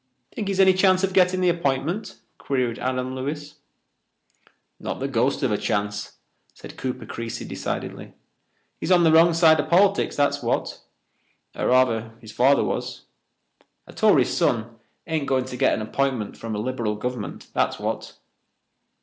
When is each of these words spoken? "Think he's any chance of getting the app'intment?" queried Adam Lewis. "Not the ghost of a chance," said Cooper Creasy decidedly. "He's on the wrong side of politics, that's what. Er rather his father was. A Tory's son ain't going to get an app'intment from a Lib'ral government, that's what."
"Think 0.33 0.47
he's 0.47 0.59
any 0.59 0.73
chance 0.73 1.03
of 1.03 1.13
getting 1.13 1.41
the 1.41 1.51
app'intment?" 1.53 2.17
queried 2.39 2.79
Adam 2.79 3.13
Lewis. 3.13 3.57
"Not 4.79 4.99
the 4.99 5.07
ghost 5.07 5.43
of 5.43 5.51
a 5.51 5.59
chance," 5.59 6.13
said 6.55 6.75
Cooper 6.75 7.05
Creasy 7.05 7.45
decidedly. 7.45 8.13
"He's 8.79 8.89
on 8.91 9.03
the 9.03 9.11
wrong 9.11 9.35
side 9.35 9.59
of 9.59 9.69
politics, 9.69 10.15
that's 10.15 10.41
what. 10.41 10.79
Er 11.55 11.67
rather 11.67 12.13
his 12.19 12.31
father 12.31 12.63
was. 12.63 13.03
A 13.85 13.93
Tory's 13.93 14.35
son 14.35 14.73
ain't 15.05 15.27
going 15.27 15.45
to 15.45 15.55
get 15.55 15.75
an 15.75 15.83
app'intment 15.85 16.35
from 16.35 16.55
a 16.55 16.59
Lib'ral 16.59 16.95
government, 16.95 17.49
that's 17.53 17.77
what." 17.77 18.15